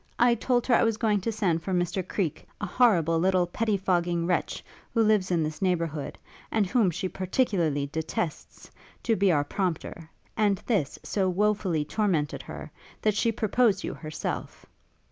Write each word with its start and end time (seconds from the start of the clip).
I 0.17 0.33
told 0.33 0.65
her 0.65 0.73
I 0.73 0.83
was 0.83 0.97
going 0.97 1.21
to 1.21 1.31
send 1.31 1.61
for 1.61 1.73
Mr 1.73 2.01
Creek, 2.01 2.47
a 2.59 2.65
horrible 2.65 3.19
little 3.19 3.45
pettifogging 3.45 4.25
wretch, 4.25 4.65
who 4.95 5.03
lives 5.03 5.29
in 5.29 5.43
this 5.43 5.61
neighbourhood, 5.61 6.17
and 6.49 6.65
whom 6.65 6.89
she 6.89 7.07
particularly 7.07 7.85
detests, 7.85 8.71
to 9.03 9.15
be 9.15 9.31
our 9.31 9.43
prompter; 9.43 10.09
and 10.35 10.57
this 10.65 10.97
so 11.03 11.29
woefully 11.29 11.85
tormented 11.85 12.41
her, 12.41 12.71
that 13.03 13.13
she 13.13 13.31
proposed 13.31 13.83
you 13.83 13.93
herself. 13.93 14.65